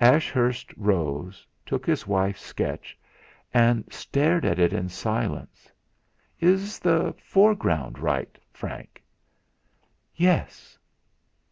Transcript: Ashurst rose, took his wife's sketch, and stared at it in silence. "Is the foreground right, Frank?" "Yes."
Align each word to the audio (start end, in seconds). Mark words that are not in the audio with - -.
Ashurst 0.00 0.74
rose, 0.76 1.46
took 1.64 1.86
his 1.86 2.04
wife's 2.04 2.40
sketch, 2.42 2.98
and 3.54 3.84
stared 3.88 4.44
at 4.44 4.58
it 4.58 4.72
in 4.72 4.88
silence. 4.88 5.70
"Is 6.40 6.80
the 6.80 7.14
foreground 7.22 8.00
right, 8.00 8.36
Frank?" 8.52 9.04
"Yes." 10.12 10.76